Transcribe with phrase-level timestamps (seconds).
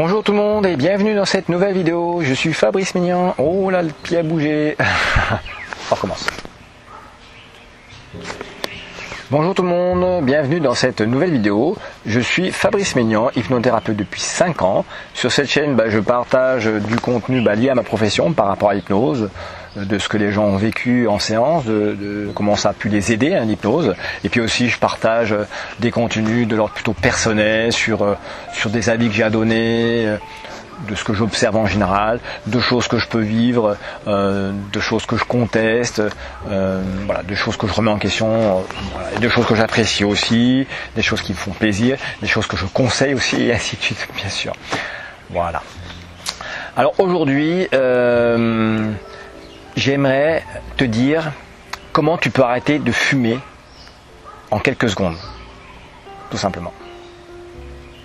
[0.00, 2.20] Bonjour tout le monde et bienvenue dans cette nouvelle vidéo.
[2.22, 3.34] Je suis Fabrice Mignon.
[3.36, 4.76] Oh là, le pied a bougé.
[5.90, 6.24] On recommence.
[9.32, 11.76] Bonjour tout le monde, bienvenue dans cette nouvelle vidéo.
[12.06, 14.84] Je suis Fabrice Maignan, hypnothérapeute depuis 5 ans.
[15.14, 18.70] Sur cette chaîne, bah, je partage du contenu bah, lié à ma profession par rapport
[18.70, 19.28] à l'hypnose,
[19.84, 23.12] de ce que les gens ont vécu en séance, de, comment ça a pu les
[23.12, 23.94] aider à hein, l'hypnose.
[24.24, 25.34] Et puis aussi, je partage
[25.80, 28.14] des contenus de l'ordre plutôt personnel sur, euh,
[28.52, 30.16] sur des avis que j'ai à donner, euh,
[30.86, 35.06] de ce que j'observe en général, de choses que je peux vivre, euh, de choses
[35.06, 36.02] que je conteste,
[36.50, 38.60] euh, voilà, de choses que je remets en question, euh,
[38.92, 42.56] voilà, de choses que j'apprécie aussi, des choses qui me font plaisir, des choses que
[42.56, 44.52] je conseille aussi, et ainsi de suite, bien sûr.
[45.30, 45.62] Voilà.
[46.76, 47.68] Alors aujourd'hui,
[49.78, 50.44] j'aimerais
[50.76, 51.32] te dire
[51.92, 53.38] comment tu peux arrêter de fumer
[54.50, 55.16] en quelques secondes,
[56.30, 56.72] tout simplement.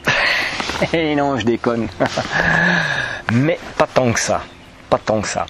[0.94, 1.88] Et non, je déconne.
[3.32, 4.42] Mais pas tant que ça.
[4.90, 5.46] Pas tant que ça.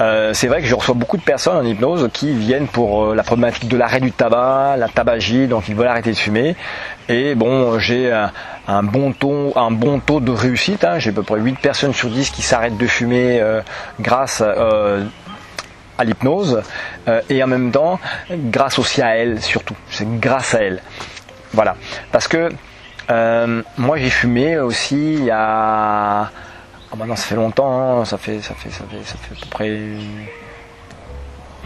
[0.00, 3.14] Euh, c'est vrai que je reçois beaucoup de personnes en hypnose qui viennent pour euh,
[3.14, 6.56] la problématique de l'arrêt du tabac, la tabagie, donc ils veulent arrêter de fumer.
[7.08, 8.12] Et bon, j'ai
[8.66, 10.84] un, bon taux, un bon taux de réussite.
[10.84, 10.98] Hein.
[10.98, 13.60] J'ai à peu près 8 personnes sur 10 qui s'arrêtent de fumer euh,
[14.00, 14.42] grâce
[15.98, 16.62] à l'hypnose
[17.28, 19.76] et en même temps grâce aussi à elle surtout.
[19.90, 20.80] C'est grâce à elle.
[21.52, 21.76] Voilà.
[22.10, 22.50] Parce que
[23.10, 26.30] euh, moi j'ai fumé aussi il y a.
[26.94, 28.04] Ah maintenant ça fait longtemps, hein.
[28.04, 29.70] ça, fait, ça, fait, ça, fait, ça fait à peu près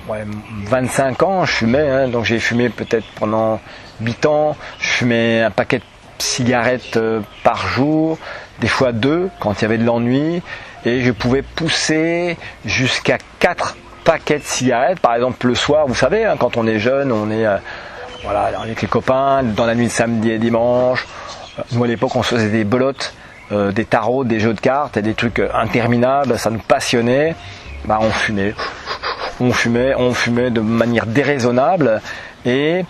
[0.08, 0.24] ouais,
[0.66, 2.08] 25 ans je fumais, hein.
[2.08, 3.61] donc j'ai fumé peut-être pendant
[4.00, 5.84] 8 ans, je fumais un paquet de
[6.22, 8.19] cigarettes euh, par jour,
[8.61, 10.42] des fois deux quand il y avait de l'ennui,
[10.84, 16.25] et je pouvais pousser jusqu'à 4 paquets de cigarettes, par exemple le soir, vous savez,
[16.25, 17.56] hein, quand on est jeune, on est euh,
[18.23, 21.06] voilà, avec les copains, dans la nuit de samedi et dimanche,
[21.73, 23.14] nous à l'époque on se faisait des belotes,
[23.52, 27.36] euh, des tarots, des jeux de cartes et des trucs euh, interminables, ça nous passionnait.
[27.85, 28.55] Bah, on fumait,
[29.39, 32.02] on fumait, on fumait de manière déraisonnable.
[32.45, 32.85] Et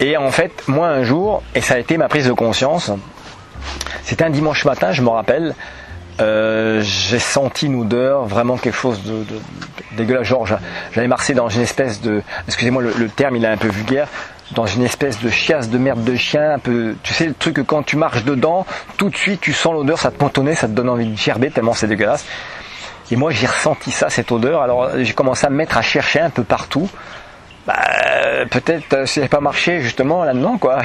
[0.00, 2.90] et en fait moi un jour et ça a été ma prise de conscience.
[4.04, 5.54] C'était un dimanche matin, je me rappelle.
[6.20, 9.24] Euh, j'ai senti une odeur, vraiment quelque chose de,
[9.96, 10.26] dégueulasse.
[10.26, 10.46] Genre,
[10.92, 14.08] j'avais marché dans une espèce de, excusez-moi, le, terme il est un peu vulgaire,
[14.52, 17.56] dans une espèce de chiasse de merde de chien, un peu, tu sais le truc
[17.56, 18.64] que quand tu marches dedans,
[18.96, 21.50] tout de suite tu sens l'odeur, ça te pontonnait, ça te donne envie de gerber
[21.50, 22.24] tellement c'est dégueulasse.
[23.10, 24.62] Et moi j'ai ressenti ça, cette odeur.
[24.62, 26.88] Alors j'ai commencé à me mettre à chercher un peu partout
[27.66, 27.74] bah,
[28.50, 30.80] peut-être euh, si pas marché justement là-dedans quoi.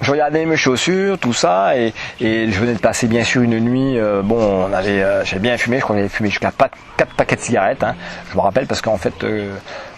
[0.00, 3.98] Je regardais mes chaussures, tout ça, et, je venais de passer bien sûr une nuit.
[3.98, 7.36] Euh, bon, on avait, euh, bien fumé, je crois qu'on avait fumé jusqu'à 4 paquets
[7.36, 7.82] de cigarettes.
[7.82, 7.94] Hein.
[8.30, 9.14] Je me rappelle parce qu'en fait,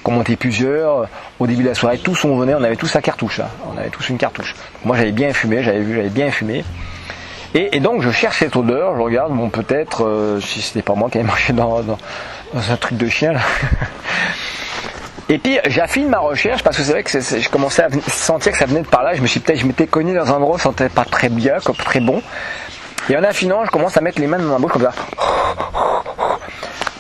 [0.03, 2.95] comme on était plusieurs, au début de la soirée, tous on venait, on avait tous
[2.95, 3.49] la cartouche, hein.
[3.73, 4.55] on avait tous une cartouche.
[4.85, 6.65] Moi j'avais bien fumé, j'avais vu, j'avais bien fumé.
[7.55, 11.19] Et, donc je cherche cette odeur, je regarde, bon peut-être si c'était pas moi qui
[11.19, 11.99] avais marché dans, dans,
[12.53, 13.41] dans un truc de chien là.
[15.29, 18.59] Et puis j'affine ma recherche parce que c'est vrai que je commençais à sentir que
[18.59, 19.15] ça venait de par là.
[19.15, 21.29] Je me suis peut-être, je m'étais cogné dans un endroit où ça sentait pas très
[21.29, 22.23] bien, comme très bon.
[23.09, 24.93] Et en affinant, je commence à mettre les mains dans ma bouche comme ça.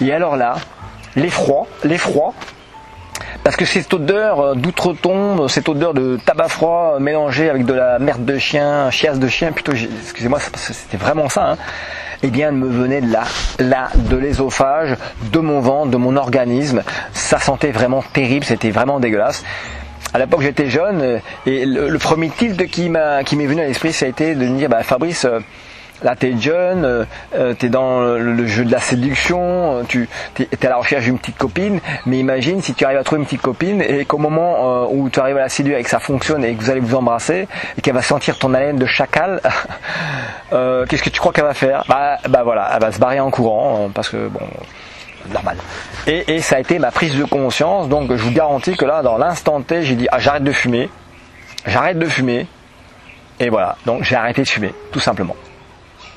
[0.01, 0.57] Et alors là,
[1.15, 2.35] l'effroi, l'effroi,
[3.45, 7.75] parce que cette odeur euh, d'outre-tombe, cette odeur de tabac froid euh, mélangée avec de
[7.75, 11.53] la merde de chien, chiasse de chien, plutôt, excusez-moi, c'était vraiment ça.
[11.53, 11.57] Hein
[12.23, 14.97] eh bien, elle me venait de là, de l'ésophage,
[15.33, 16.83] de mon ventre, de mon organisme.
[17.13, 19.45] Ça sentait vraiment terrible, c'était vraiment dégueulasse.
[20.15, 24.07] À l'époque, j'étais jeune euh, et le, premier tilt qui m'est venu à l'esprit, ça
[24.07, 25.41] a été de me dire, bah, Fabrice, euh,
[26.03, 29.83] Là, tu es jeune, euh, euh, tu es dans le, jeu de la séduction, euh,
[29.89, 30.09] tu
[30.39, 33.25] es à la recherche d'une petite copine, mais imagine si tu arrives à trouver une
[33.25, 36.45] petite copine et qu'au moment où tu arrives à la séduire et que ça fonctionne
[36.45, 37.49] et que vous allez vous embrasser
[37.79, 39.41] et qu'elle va sentir ton haleine de chacal,
[40.51, 41.85] qu'est-ce que tu crois qu'elle va faire?
[41.89, 44.41] Bah, bah voilà, elle va se barrer en courant parce que bon,
[45.33, 45.57] normal.
[46.07, 49.03] Et, et, ça a été ma prise de conscience, donc je vous garantis que là,
[49.03, 50.91] dans l'instant T, j'ai dit ah j'arrête de fumer,
[51.67, 52.47] j'arrête de fumer,
[53.41, 55.37] et voilà, donc j'ai arrêté de fumer, tout simplement.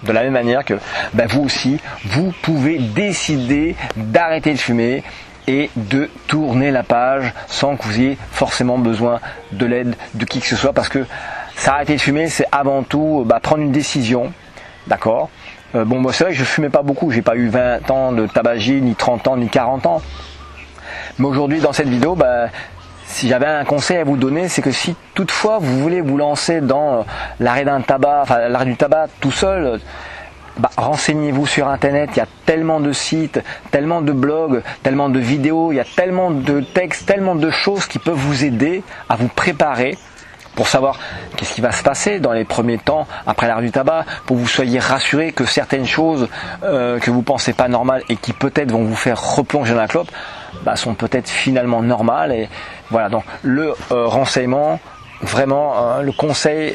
[0.04, 0.76] De la même manière que
[1.14, 5.04] ben, vous aussi, vous pouvez décider d'arrêter de fumer
[5.48, 9.20] et de tourner la page sans que vous ayez forcément besoin
[9.52, 10.74] de l'aide de qui que ce soit.
[10.74, 11.06] Parce que
[11.56, 14.32] s'arrêter de fumer c'est avant tout bah, prendre une décision.
[14.88, 15.30] D'accord?
[15.76, 17.12] Euh, bon moi c'est vrai que je fumais pas beaucoup.
[17.12, 20.02] J'ai pas eu 20 ans de tabagie ni 30 ans ni 40 ans.
[21.18, 22.50] Mais aujourd'hui dans cette vidéo bah,
[23.20, 26.62] si j'avais un conseil à vous donner, c'est que si toutefois vous voulez vous lancer
[26.62, 27.04] dans euh,
[27.42, 29.82] l'arrêt d'un tabac, enfin l'arrêt du tabac tout seul,
[30.58, 35.20] bah, renseignez-vous sur internet, il y a tellement de sites, tellement de blogs, tellement de
[35.20, 39.18] vidéos, il y a tellement de textes, tellement de choses qui peuvent vous aider à
[39.18, 39.98] vous préparer
[40.56, 40.98] pour savoir
[41.36, 44.42] qu'est-ce qui va se passer dans les premiers temps après l'arrêt du tabac, pour que
[44.42, 46.30] vous soyez rassuré que certaines choses
[46.64, 49.88] euh, que vous pensez pas normales et qui peut-être vont vous faire replonger dans la
[49.88, 50.10] clope,
[50.64, 52.32] bah, sont peut-être finalement normales.
[52.32, 52.50] Et
[52.90, 54.80] voilà, donc le euh, renseignement,
[55.22, 56.74] vraiment euh, le conseil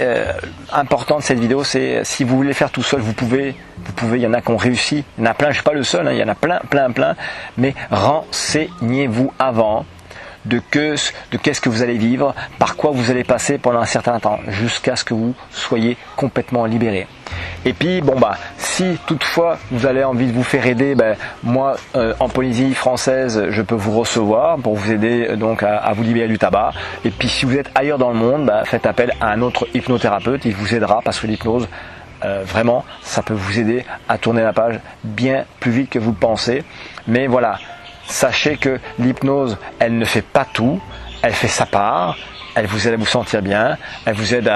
[0.72, 4.18] important de cette vidéo c'est si vous voulez faire tout seul vous pouvez vous pouvez
[4.18, 5.72] il y en a qui ont réussi il y en a plein je suis pas
[5.72, 7.16] le seul hein, il y en a plein plein plein
[7.56, 9.86] mais renseignez-vous avant
[10.44, 10.94] de que
[11.30, 14.38] de qu'est-ce que vous allez vivre, par quoi vous allez passer pendant un certain temps,
[14.48, 17.06] jusqu'à ce que vous soyez complètement libéré.
[17.64, 21.76] Et puis bon bah si toutefois vous avez envie de vous faire aider, ben, moi
[21.96, 26.02] euh, en Polynésie française je peux vous recevoir pour vous aider euh, donc à, vous
[26.02, 26.72] libérer du tabac.
[27.04, 29.66] Et puis si vous êtes ailleurs dans le monde, ben, faites appel à un autre
[29.74, 31.66] hypnothérapeute, il vous aidera parce que l'hypnose
[32.24, 36.10] euh, vraiment ça peut vous aider à tourner la page bien plus vite que vous
[36.10, 36.64] le pensez.
[37.06, 37.58] Mais voilà,
[38.06, 40.80] sachez que l'hypnose, elle ne fait pas tout,
[41.22, 42.16] elle fait sa part,
[42.54, 44.50] elle vous aide à vous sentir bien, elle vous aide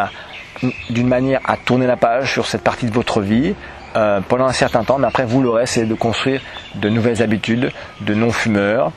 [0.91, 3.55] d'une manière à tourner la page sur cette partie de votre vie
[3.97, 6.41] euh, pendant un certain temps, mais après vous l'aurez, c'est de construire
[6.75, 8.93] de nouvelles habitudes de non-fumeurs,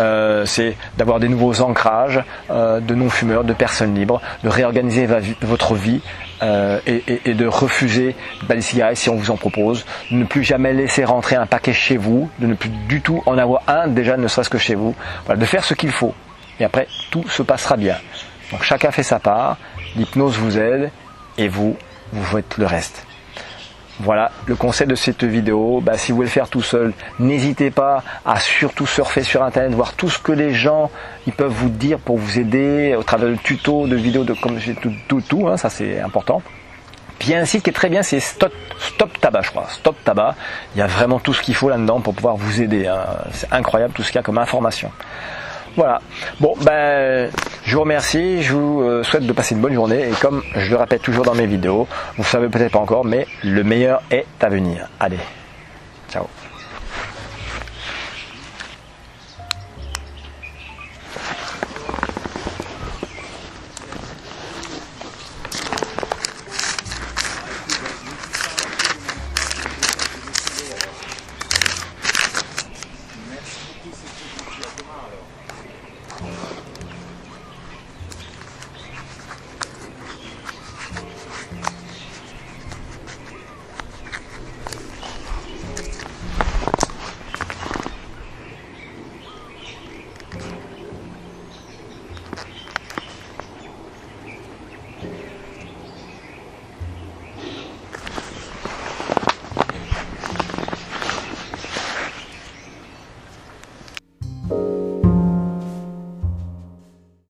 [0.00, 5.06] euh, c'est d'avoir des nouveaux ancrages euh, de non-fumeurs, de personnes libres, de réorganiser
[5.42, 6.00] votre vie
[6.42, 8.16] euh, et, de refuser
[8.48, 11.74] les cigarettes si on vous en propose, de ne plus jamais laisser rentrer un paquet
[11.74, 14.74] chez vous, de ne plus du tout en avoir un déjà ne serait-ce que chez
[14.74, 14.94] vous,
[15.28, 16.14] de faire ce qu'il faut.
[16.58, 17.96] Et après, tout se passera bien.
[18.52, 19.58] Donc chacun fait sa part,
[19.96, 20.90] l'hypnose vous aide
[21.36, 21.76] et vous,
[22.12, 23.06] vous faites le reste.
[24.02, 25.80] Voilà le conseil de cette vidéo.
[25.82, 29.72] Bah, si vous voulez le faire tout seul, n'hésitez pas à surtout surfer sur internet,
[29.72, 30.90] voir tout ce que les gens
[31.26, 34.58] ils peuvent vous dire pour vous aider au travers de tutos, de vidéos, de comme
[34.58, 36.42] tout, tout, tout hein, ça c'est important.
[37.18, 39.66] Puis un site qui est très bien, c'est Stop, Stop Tabac, je crois.
[39.68, 40.34] Stop Tabac.
[40.74, 42.86] Il y a vraiment tout ce qu'il faut là-dedans pour pouvoir vous aider.
[42.86, 43.04] Hein.
[43.32, 44.90] C'est incroyable tout ce qu'il y a comme information.
[45.76, 46.00] Voilà.
[46.40, 47.30] Bon, ben,
[47.70, 48.42] je vous remercie.
[48.42, 50.08] Je vous euh, souhaite de passer une bonne journée.
[50.08, 51.86] Et comme je le répète toujours dans mes vidéos,
[52.16, 54.88] vous savez peut-être pas encore, mais le meilleur est à venir.
[54.98, 55.20] Allez,
[56.10, 56.26] ciao.